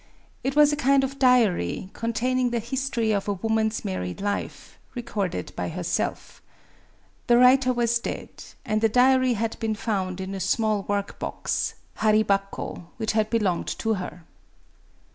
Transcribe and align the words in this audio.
It 0.43 0.55
was 0.55 0.73
a 0.73 0.75
kind 0.75 1.03
of 1.03 1.19
diary, 1.19 1.91
con 1.93 2.11
taining 2.11 2.49
the 2.49 2.57
history 2.57 3.11
of 3.11 3.27
a 3.27 3.33
woman's 3.33 3.85
married 3.85 4.19
life, 4.19 4.79
recorded 4.95 5.53
by 5.55 5.69
herself 5.69 6.41
The 7.27 7.37
writer 7.37 7.71
was 7.71 7.99
dead; 7.99 8.31
and 8.65 8.81
the 8.81 8.89
diary 8.89 9.33
had 9.35 9.59
been 9.59 9.75
found 9.75 10.19
in 10.19 10.33
a 10.33 10.39
small 10.39 10.81
work 10.89 11.19
box 11.19 11.75
{bari 12.01 12.23
bako) 12.23 12.87
which 12.97 13.11
had 13.11 13.29
belonged 13.29 13.67
to 13.77 13.93
her. 13.93 14.23